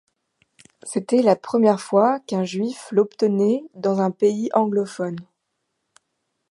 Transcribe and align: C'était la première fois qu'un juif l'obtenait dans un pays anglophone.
C'était 0.81 1.21
la 1.21 1.35
première 1.35 1.79
fois 1.79 2.19
qu'un 2.21 2.43
juif 2.43 2.87
l'obtenait 2.91 3.61
dans 3.75 4.01
un 4.01 4.09
pays 4.09 4.49
anglophone. 4.55 5.17